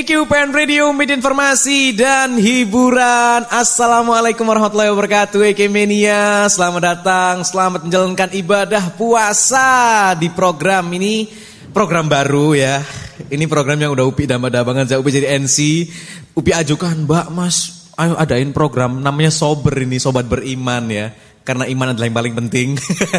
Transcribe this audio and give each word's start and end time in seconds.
Pen 0.00 0.48
Radio, 0.56 0.96
media 0.96 1.12
informasi 1.12 1.92
dan 1.92 2.40
hiburan. 2.40 3.44
Assalamualaikum 3.52 4.48
warahmatullahi 4.48 4.88
wabarakatuh, 4.96 5.52
Ekemania. 5.52 6.48
Selamat 6.48 6.96
datang, 6.96 7.44
selamat 7.44 7.84
menjalankan 7.84 8.32
ibadah 8.32 8.96
puasa 8.96 10.16
di 10.16 10.32
program 10.32 10.88
ini. 10.96 11.28
Program 11.76 12.08
baru 12.08 12.56
ya. 12.56 12.80
Ini 13.28 13.44
program 13.44 13.76
yang 13.76 13.92
udah 13.92 14.08
Upi 14.08 14.24
damba 14.24 14.48
banget. 14.48 14.96
Upi 14.96 15.12
jadi 15.12 15.36
NC. 15.36 15.84
Upi 16.32 16.56
ajukan, 16.56 17.04
Mbak 17.04 17.26
Mas, 17.36 17.92
ayo 18.00 18.16
adain 18.16 18.56
program 18.56 19.04
namanya 19.04 19.28
Sober 19.28 19.84
ini, 19.84 20.00
Sobat 20.00 20.24
Beriman 20.24 20.88
ya. 20.88 21.12
Karena 21.44 21.68
iman 21.68 21.92
adalah 21.92 22.08
yang 22.08 22.16
paling 22.16 22.34
penting. 22.40 22.68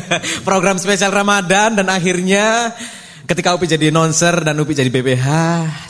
program 0.49 0.81
spesial 0.81 1.13
Ramadan 1.13 1.77
dan 1.77 1.93
akhirnya 1.93 2.73
ketika 3.31 3.55
Upi 3.55 3.63
jadi 3.63 3.95
nonser 3.95 4.43
dan 4.43 4.59
Upi 4.59 4.75
jadi 4.75 4.91
BPH 4.91 5.27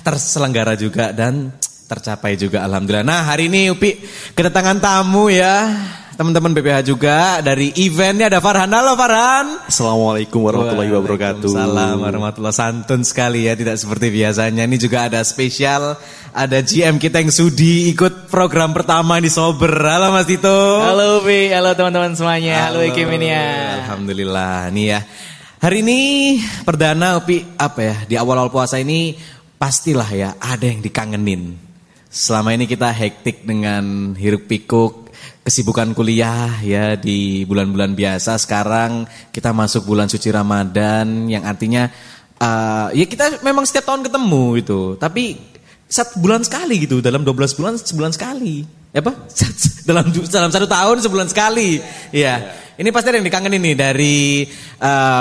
terselenggara 0.05 0.77
juga 0.77 1.09
dan 1.09 1.49
tercapai 1.89 2.37
juga 2.37 2.61
alhamdulillah. 2.61 3.01
Nah, 3.01 3.25
hari 3.25 3.49
ini 3.49 3.73
Upi 3.73 3.97
kedatangan 4.37 4.77
tamu 4.77 5.33
ya. 5.33 5.73
Teman-teman 6.11 6.53
BPH 6.53 6.85
juga 6.85 7.41
dari 7.41 7.73
eventnya 7.81 8.29
ada 8.29 8.37
Farhan. 8.37 8.69
Halo 8.69 8.93
Farhan. 8.93 9.65
Assalamualaikum 9.65 10.37
warahmatullahi 10.37 10.93
wabarakatuh. 10.93 11.49
Salam 11.49 11.97
warahmatullahi 11.97 12.53
santun 12.53 13.01
sekali 13.01 13.49
ya, 13.49 13.57
tidak 13.57 13.81
seperti 13.81 14.13
biasanya. 14.13 14.69
Ini 14.69 14.77
juga 14.77 15.09
ada 15.09 15.25
spesial, 15.25 15.97
ada 16.37 16.61
GM 16.61 17.01
kita 17.01 17.25
yang 17.25 17.33
sudi 17.33 17.89
ikut 17.89 18.29
program 18.29 18.69
pertama 18.69 19.17
di 19.17 19.33
Sober. 19.33 19.73
Halo 19.81 20.13
Mas 20.13 20.29
Tito. 20.29 20.77
Halo 20.77 21.25
Upi, 21.25 21.49
halo 21.49 21.73
teman-teman 21.73 22.13
semuanya. 22.13 22.69
Halo, 22.69 22.85
halo 22.85 22.93
Ikiminia. 22.93 23.41
Alhamdulillah. 23.81 24.69
Nih 24.69 24.85
ya. 24.93 25.01
Hari 25.61 25.85
ini 25.85 26.41
perdana 26.65 27.21
Upi 27.21 27.45
apa 27.53 27.85
ya 27.85 27.95
di 28.09 28.17
awal-awal 28.17 28.49
puasa 28.49 28.81
ini 28.81 29.13
pastilah 29.61 30.09
ya 30.09 30.33
ada 30.41 30.65
yang 30.65 30.81
dikangenin. 30.81 31.53
Selama 32.09 32.57
ini 32.57 32.65
kita 32.65 32.89
hektik 32.89 33.45
dengan 33.45 34.17
hiruk 34.17 34.49
pikuk 34.49 35.13
kesibukan 35.45 35.93
kuliah 35.93 36.49
ya 36.65 36.97
di 36.97 37.45
bulan-bulan 37.45 37.93
biasa. 37.93 38.41
Sekarang 38.41 39.05
kita 39.29 39.53
masuk 39.53 39.85
bulan 39.85 40.09
suci 40.09 40.33
Ramadan 40.33 41.29
yang 41.29 41.45
artinya 41.45 41.93
uh, 42.41 42.89
ya 42.97 43.05
kita 43.05 43.45
memang 43.45 43.69
setiap 43.69 43.85
tahun 43.85 44.01
ketemu 44.09 44.65
gitu. 44.65 44.81
Tapi 44.97 45.37
satu 45.85 46.25
bulan 46.25 46.41
sekali 46.41 46.89
gitu 46.89 47.05
dalam 47.05 47.21
12 47.21 47.37
bulan 47.53 47.77
sebulan 47.77 48.17
sekali. 48.17 48.65
Apa? 48.97 49.13
dalam 49.93 50.09
dalam 50.09 50.49
satu 50.49 50.65
tahun 50.65 51.05
sebulan 51.05 51.29
sekali. 51.29 51.77
Ya. 52.09 52.49
Ini 52.79 52.89
pasti 52.95 53.07
ada 53.11 53.17
yang 53.19 53.27
dikangenin 53.27 53.61
nih 53.61 53.75
dari 53.75 54.47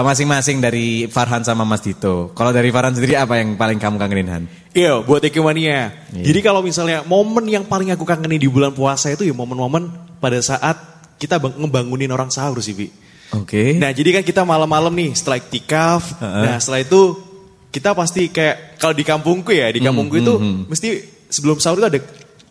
masing-masing 0.06 0.58
uh, 0.58 0.62
dari 0.70 0.86
Farhan 1.10 1.42
sama 1.42 1.66
Mas 1.66 1.82
Dito. 1.82 2.30
Kalau 2.34 2.54
dari 2.54 2.70
Farhan 2.70 2.94
sendiri 2.94 3.18
apa 3.18 3.42
yang 3.42 3.58
paling 3.58 3.82
kamu 3.82 3.96
kangenin 3.98 4.28
Han? 4.30 4.44
Iya, 4.70 5.02
buat 5.02 5.22
Ekimania. 5.26 5.90
Iya. 6.14 6.24
Jadi 6.30 6.40
kalau 6.46 6.62
misalnya 6.62 7.02
momen 7.02 7.50
yang 7.50 7.66
paling 7.66 7.90
aku 7.90 8.06
kangenin 8.06 8.38
di 8.38 8.46
bulan 8.46 8.70
puasa 8.70 9.10
itu 9.10 9.26
ya 9.26 9.34
momen-momen 9.34 9.90
pada 10.22 10.38
saat 10.38 10.78
kita 11.18 11.42
ngebangunin 11.42 12.08
orang 12.14 12.30
sahur 12.30 12.62
sih, 12.62 12.72
Bi. 12.72 12.86
Oke. 13.34 13.46
Okay. 13.46 13.68
Nah, 13.78 13.90
jadi 13.90 14.20
kan 14.20 14.24
kita 14.26 14.42
malam-malam 14.46 14.90
nih 14.94 15.10
setelah 15.14 15.38
iktikaf. 15.38 16.18
Uh 16.18 16.22
-huh. 16.22 16.42
Nah, 16.46 16.56
setelah 16.62 16.80
itu 16.82 17.00
kita 17.70 17.94
pasti 17.94 18.30
kayak 18.30 18.78
kalau 18.78 18.94
di 18.94 19.06
kampungku 19.06 19.54
ya, 19.54 19.70
di 19.70 19.78
kampungku 19.78 20.18
mm, 20.18 20.22
itu 20.26 20.34
mm, 20.34 20.42
mm. 20.42 20.62
mesti 20.66 20.88
sebelum 21.30 21.62
sahur 21.62 21.78
itu 21.78 21.86
ada 21.86 22.00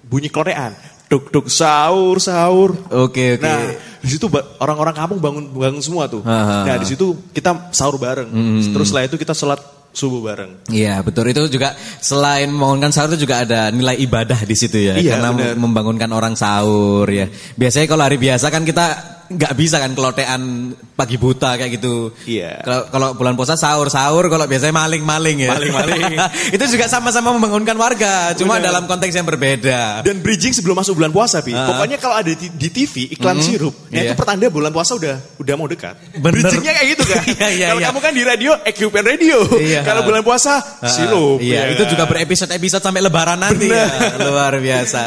bunyi 0.08 0.32
klorean. 0.32 0.72
Duk 1.10 1.34
duk 1.34 1.50
sahur 1.50 2.22
sahur. 2.22 2.78
Oke 2.94 2.94
okay, 2.94 3.28
oke. 3.36 3.42
Okay. 3.42 3.50
Nah 3.50 3.60
di 4.00 4.08
situ 4.08 4.26
orang-orang 4.62 4.96
kampung 4.96 5.20
bangun 5.20 5.46
bangun 5.50 5.82
semua 5.82 6.06
tuh. 6.06 6.22
Ha, 6.22 6.70
Nah 6.70 6.78
di 6.78 6.88
situ 6.88 7.18
kita 7.34 7.74
sahur 7.74 7.98
bareng. 7.98 8.30
Hmm. 8.30 8.62
Terus 8.62 8.94
setelah 8.94 9.10
itu 9.10 9.18
kita 9.18 9.34
sholat 9.34 9.60
subuh 9.90 10.22
bareng. 10.22 10.70
Iya 10.70 11.02
betul 11.02 11.34
itu 11.34 11.42
juga 11.50 11.74
selain 12.00 12.54
membangunkan 12.54 12.94
sahur 12.94 13.18
itu 13.18 13.26
juga 13.26 13.42
ada 13.42 13.74
nilai 13.74 13.98
ibadah 13.98 14.38
di 14.46 14.54
situ 14.54 14.78
ya. 14.78 15.02
Iya, 15.02 15.18
Karena 15.18 15.30
bener. 15.34 15.56
membangunkan 15.58 16.10
orang 16.14 16.38
sahur 16.38 17.10
ya. 17.10 17.26
Biasanya 17.58 17.90
kalau 17.90 18.06
hari 18.06 18.22
biasa 18.22 18.54
kan 18.54 18.62
kita 18.62 19.18
nggak 19.30 19.54
bisa 19.54 19.78
kan 19.78 19.94
kelotean 19.94 20.74
pagi 20.98 21.22
buta 21.22 21.54
kayak 21.54 21.78
gitu. 21.78 22.10
Iya. 22.26 22.66
Kalau 22.66 22.82
kalau 22.90 23.08
bulan 23.14 23.38
puasa 23.38 23.54
sahur 23.54 23.86
sahur, 23.94 24.26
kalau 24.26 24.50
biasanya 24.50 24.74
maling 24.74 25.06
maling 25.06 25.38
ya. 25.46 25.50
Maling 25.54 25.72
maling. 25.74 26.18
itu 26.56 26.66
juga 26.66 26.90
sama-sama 26.90 27.30
membangunkan 27.38 27.78
warga, 27.78 28.34
cuma 28.34 28.58
Bener. 28.58 28.74
dalam 28.74 28.90
konteks 28.90 29.14
yang 29.14 29.30
berbeda. 29.30 30.02
Dan 30.02 30.26
bridging 30.26 30.58
sebelum 30.58 30.82
masuk 30.82 30.98
bulan 30.98 31.14
puasa, 31.14 31.46
pi. 31.46 31.54
Uh. 31.54 31.62
Pokoknya 31.70 32.02
kalau 32.02 32.18
ada 32.18 32.34
di, 32.34 32.50
di 32.50 32.70
TV 32.74 33.14
iklan 33.14 33.38
mm 33.38 33.42
-hmm. 33.46 33.54
sirup, 33.54 33.76
yeah. 33.94 34.10
itu 34.10 34.14
pertanda 34.18 34.50
bulan 34.50 34.74
puasa 34.74 34.98
udah 34.98 35.16
udah 35.38 35.54
mau 35.54 35.70
dekat. 35.70 35.94
Bener. 36.18 36.34
Bridgingnya 36.42 36.74
kayak 36.74 36.88
gitu 36.98 37.04
kan. 37.06 37.24
iya, 37.38 37.48
iya, 37.54 37.66
kalau 37.70 37.82
iya. 37.86 37.88
kamu 37.94 38.00
kan 38.02 38.12
di 38.18 38.24
radio, 38.26 38.52
equipment 38.66 39.06
radio. 39.06 39.38
Iya. 39.62 39.82
kalau 39.86 40.02
bulan 40.02 40.26
puasa 40.26 40.58
uh, 40.58 40.90
sirup. 40.90 41.38
Iya, 41.38 41.70
ya. 41.70 41.78
itu 41.78 41.84
juga 41.94 42.10
berepisode-episode 42.10 42.82
sampai 42.82 43.06
lebaran 43.06 43.38
nanti 43.38 43.70
ya. 43.70 43.86
Luar 44.18 44.58
biasa. 44.58 45.04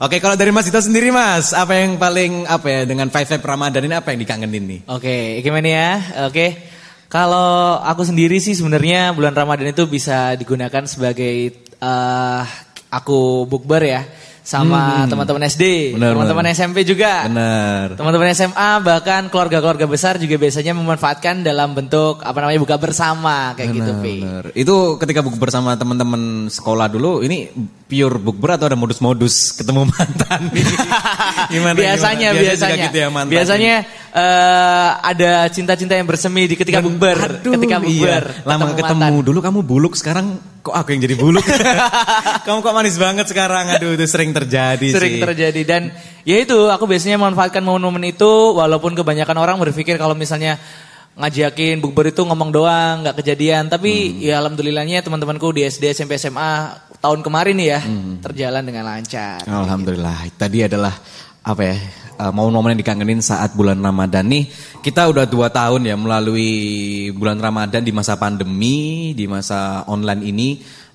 Oke, 0.00 0.22
kalau 0.24 0.38
dari 0.38 0.54
Mas 0.54 0.64
Dito 0.64 0.80
sendiri 0.80 1.12
Mas, 1.12 1.52
apa 1.52 1.74
yang 1.74 1.98
paling 1.98 2.46
apa 2.48 2.66
ya 2.70 2.80
dengan 2.88 3.10
five 3.12 3.28
five 3.28 3.42
Ramadan 3.58 3.90
ini 3.90 3.94
apa 3.98 4.14
yang 4.14 4.22
dikangen 4.22 4.46
kangenin 4.46 4.64
nih. 4.70 4.80
Oke, 4.86 5.42
gimana 5.42 5.66
ya? 5.66 5.90
Oke. 6.30 6.54
Kalau 7.10 7.82
aku 7.82 8.06
sendiri 8.06 8.38
sih 8.38 8.54
sebenarnya 8.54 9.10
bulan 9.18 9.34
Ramadan 9.34 9.74
itu 9.74 9.90
bisa 9.90 10.38
digunakan 10.38 10.86
sebagai 10.86 11.66
uh, 11.82 12.46
aku 12.86 13.50
bukber 13.50 13.82
ya 13.82 14.06
sama 14.48 15.04
hmm. 15.04 15.12
teman-teman 15.12 15.44
SD, 15.44 15.64
teman-teman 16.00 16.48
SMP 16.56 16.80
juga. 16.88 17.28
Teman-teman 17.92 18.32
SMA 18.32 18.70
bahkan 18.80 19.28
keluarga-keluarga 19.28 19.84
besar 19.84 20.16
juga 20.16 20.40
biasanya 20.40 20.72
memanfaatkan 20.72 21.44
dalam 21.44 21.76
bentuk 21.76 22.24
apa 22.24 22.40
namanya 22.40 22.56
buka 22.56 22.80
bersama 22.80 23.52
kayak 23.52 23.76
gitu, 23.76 23.92
benar, 23.92 24.00
gitu, 24.00 24.08
Pi. 24.08 24.16
Benar. 24.24 24.44
Itu 24.56 24.76
ketika 24.96 25.20
buka 25.20 25.36
bersama 25.36 25.76
teman-teman 25.76 26.48
sekolah 26.48 26.88
dulu 26.88 27.20
ini 27.20 27.52
pure 27.84 28.16
bukber 28.16 28.56
atau 28.56 28.72
ada 28.72 28.76
modus-modus 28.80 29.52
ketemu 29.52 29.84
mantan? 29.92 30.40
gimana? 31.52 31.76
Biasanya, 31.76 32.28
gimana? 32.32 32.44
biasanya. 32.48 32.84
Gitu 32.88 32.98
ya, 33.04 33.08
mantan 33.12 33.32
biasanya 33.36 33.74
uh, 34.18 34.90
ada 35.00 35.46
cinta-cinta 35.48 35.94
yang 35.94 36.06
bersemi 36.08 36.50
di 36.50 36.58
ketika 36.58 36.82
bukber, 36.82 37.38
ketika 37.40 37.78
bukber. 37.78 38.22
Iya. 38.42 38.44
Lama 38.44 38.74
ketemu, 38.74 38.82
ketemu 38.82 39.16
dulu 39.22 39.38
kamu 39.38 39.60
buluk 39.62 39.94
sekarang 39.94 40.38
kok 40.60 40.74
aku 40.74 40.92
yang 40.94 41.02
jadi 41.06 41.16
buluk? 41.16 41.46
kamu 42.46 42.58
kok 42.60 42.74
manis 42.74 42.96
banget 42.98 43.26
sekarang? 43.30 43.78
Aduh, 43.78 43.94
itu 43.94 44.06
sering 44.10 44.34
terjadi 44.34 44.88
Sering 44.90 45.14
sih. 45.18 45.22
terjadi 45.22 45.62
dan 45.62 45.82
ya 46.26 46.36
itu 46.42 46.68
aku 46.68 46.84
biasanya 46.90 47.16
manfaatkan 47.22 47.62
momen-momen 47.62 48.10
itu 48.10 48.58
walaupun 48.58 48.98
kebanyakan 48.98 49.36
orang 49.38 49.56
berpikir 49.62 49.96
kalau 49.96 50.18
misalnya 50.18 50.58
ngajakin 51.18 51.82
bukber 51.82 52.14
itu 52.14 52.22
ngomong 52.22 52.54
doang 52.54 53.02
nggak 53.02 53.18
kejadian 53.18 53.66
tapi 53.66 53.90
hmm. 53.90 54.22
ya 54.22 54.38
alhamdulillahnya 54.38 55.02
teman-temanku 55.02 55.50
di 55.50 55.66
SD 55.66 55.90
SMP 55.90 56.14
SMA 56.14 56.78
tahun 57.02 57.26
kemarin 57.26 57.58
nih 57.58 57.68
ya 57.74 57.80
hmm. 57.82 58.22
terjalan 58.22 58.62
dengan 58.62 58.86
lancar. 58.86 59.42
Alhamdulillah. 59.46 60.30
Gitu. 60.30 60.38
Tadi 60.38 60.58
adalah 60.62 60.94
apa 61.48 61.62
ya 61.64 61.76
momen-momen 62.18 62.74
yang 62.74 62.82
dikangenin 62.82 63.22
saat 63.22 63.54
bulan 63.54 63.78
Ramadan 63.78 64.26
nih. 64.26 64.50
Kita 64.82 65.06
udah 65.06 65.24
dua 65.24 65.48
tahun 65.54 65.86
ya 65.86 65.94
melalui 65.94 66.50
bulan 67.14 67.38
Ramadan 67.38 67.80
di 67.86 67.94
masa 67.94 68.18
pandemi, 68.18 69.14
di 69.14 69.24
masa 69.30 69.86
online 69.86 70.22
ini. 70.26 70.48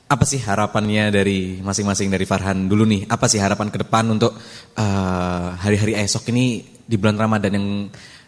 Apa 0.04 0.28
sih 0.28 0.38
harapannya 0.38 1.10
dari 1.10 1.64
masing-masing 1.64 2.12
dari 2.12 2.28
Farhan 2.28 2.68
dulu 2.68 2.86
nih? 2.86 3.08
Apa 3.08 3.32
sih 3.32 3.40
harapan 3.40 3.72
ke 3.72 3.82
depan 3.82 4.04
untuk 4.12 4.36
hari-hari 5.58 5.98
uh, 5.98 6.04
esok 6.06 6.30
ini 6.30 6.62
di 6.84 7.00
bulan 7.00 7.18
Ramadan 7.18 7.52
yang 7.56 7.68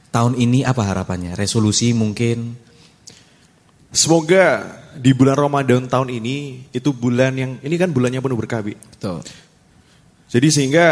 tahun 0.10 0.40
ini 0.40 0.64
apa 0.64 0.82
harapannya? 0.82 1.36
Resolusi 1.36 1.92
mungkin? 1.92 2.58
Semoga 3.92 4.66
di 4.96 5.12
bulan 5.12 5.36
Ramadan 5.36 5.92
tahun 5.92 6.16
ini 6.16 6.68
itu 6.72 6.90
bulan 6.96 7.36
yang 7.36 7.52
ini 7.60 7.76
kan 7.76 7.92
bulannya 7.92 8.24
penuh 8.24 8.40
berkah, 8.40 8.64
Betul. 8.64 9.20
Jadi 10.32 10.48
sehingga 10.50 10.88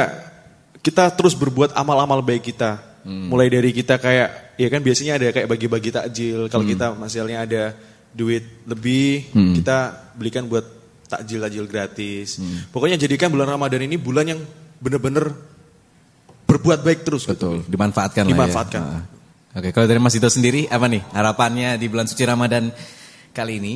kita 0.84 1.10
terus 1.16 1.34
berbuat 1.34 1.72
amal-amal 1.74 2.20
baik 2.20 2.52
kita. 2.52 2.84
Hmm. 3.08 3.32
Mulai 3.32 3.48
dari 3.48 3.72
kita 3.72 3.98
kayak 3.98 4.60
ya 4.60 4.68
kan 4.68 4.84
biasanya 4.84 5.14
ada 5.16 5.28
kayak 5.32 5.48
bagi-bagi 5.48 5.90
takjil. 5.96 6.52
Kalau 6.52 6.68
hmm. 6.68 6.74
kita 6.76 6.86
misalnya 7.00 7.38
ada 7.48 7.64
duit 8.12 8.44
lebih, 8.68 9.32
hmm. 9.32 9.64
kita 9.64 9.78
belikan 10.20 10.46
buat 10.46 10.68
takjil-takjil 11.08 11.66
gratis. 11.66 12.38
Hmm. 12.38 12.68
Pokoknya 12.70 13.00
jadikan 13.00 13.32
bulan 13.32 13.56
Ramadan 13.56 13.88
ini 13.88 13.96
bulan 13.96 14.28
yang 14.28 14.40
benar-benar 14.84 15.32
berbuat 16.44 16.84
baik 16.84 17.08
terus. 17.08 17.24
Betul, 17.26 17.64
gitu. 17.64 17.72
dimanfaatkan, 17.72 18.24
dimanfaatkan. 18.28 18.82
lah 18.84 19.00
ya. 19.00 19.12
Oke, 19.54 19.70
kalau 19.70 19.86
dari 19.86 20.02
Mas 20.02 20.18
Dito 20.18 20.28
sendiri 20.34 20.66
apa 20.66 20.90
nih 20.90 21.06
harapannya 21.14 21.78
di 21.78 21.86
bulan 21.86 22.10
suci 22.10 22.26
Ramadan 22.26 22.74
kali 23.32 23.62
ini? 23.62 23.74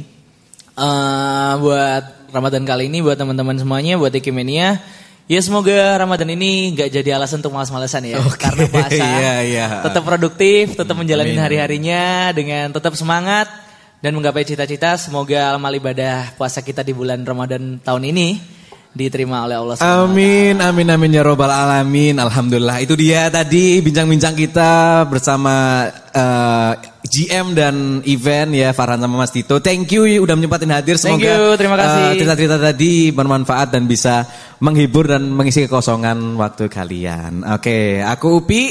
Uh, 0.77 1.53
buat 1.61 2.33
Ramadan 2.33 2.65
kali 2.65 2.89
ini 2.89 3.01
buat 3.01 3.17
teman-teman 3.17 3.57
semuanya, 3.57 3.97
buat 3.97 4.13
Ikimenia, 4.13 4.81
ya 5.27 5.39
semoga 5.43 5.99
Ramadan 5.99 6.33
ini 6.33 6.73
nggak 6.73 6.89
jadi 6.89 7.19
alasan 7.19 7.43
untuk 7.43 7.53
malas-malasan 7.53 8.07
ya, 8.07 8.17
okay. 8.23 8.39
karena 8.39 8.63
puasa. 8.73 9.03
yeah, 9.03 9.39
yeah. 9.43 9.69
Tetap 9.83 10.03
produktif, 10.07 10.73
tetap 10.73 10.95
menjalani 10.95 11.35
hari-harinya 11.35 12.31
dengan 12.33 12.73
tetap 12.73 12.95
semangat 12.95 13.51
dan 13.99 14.15
menggapai 14.15 14.47
cita-cita. 14.47 14.95
Semoga 14.97 15.53
amal 15.53 15.75
ibadah 15.75 16.33
puasa 16.39 16.63
kita 16.63 16.81
di 16.81 16.95
bulan 16.95 17.21
Ramadan 17.21 17.77
tahun 17.83 18.03
ini 18.09 18.56
diterima 18.97 19.45
oleh 19.45 19.55
Allah 19.55 19.75
SWT. 19.77 19.85
Amin, 19.85 20.57
amin, 20.57 20.87
amin 20.89 21.11
ya 21.13 21.21
robbal 21.21 21.53
alamin. 21.53 22.17
Alhamdulillah. 22.17 22.81
Itu 22.81 22.97
dia 22.97 23.29
tadi 23.29 23.79
bincang-bincang 23.85 24.33
kita 24.33 25.05
bersama 25.05 25.85
eh, 26.09 26.73
GM 27.07 27.53
dan 27.53 27.75
event 28.03 28.49
ya 28.51 28.73
Farhan 28.73 28.99
sama 28.99 29.21
Mas 29.21 29.31
Tito. 29.31 29.61
Thank 29.61 29.93
you 29.93 30.03
udah 30.19 30.33
menyempatin 30.33 30.73
hadir. 30.73 30.97
Thank 30.97 31.21
Semoga 31.21 31.29
you, 31.29 31.43
terima 31.55 31.75
kasih. 31.77 32.01
eh, 32.01 32.13
cerita-cerita 32.17 32.57
tadi 32.57 33.13
bermanfaat 33.13 33.71
dan 33.71 33.85
bisa 33.85 34.25
menghibur 34.59 35.05
dan 35.05 35.29
mengisi 35.29 35.69
kekosongan 35.69 36.35
waktu 36.35 36.65
kalian. 36.67 37.45
Oke, 37.45 38.01
aku 38.01 38.41
Upi. 38.43 38.63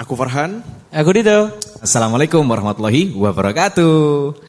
Aku 0.00 0.16
Farhan. 0.16 0.64
Aku 0.90 1.12
Dito. 1.14 1.54
Assalamualaikum 1.80 2.42
warahmatullahi 2.44 3.14
wabarakatuh. 3.14 3.94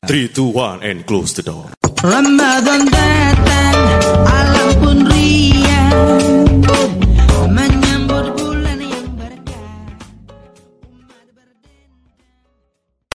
3, 0.04 0.32
2, 0.34 0.82
1 0.82 0.84
and 0.84 1.06
close 1.06 1.38
the 1.38 1.44
door. 1.46 1.70
Ramadan 2.02 2.90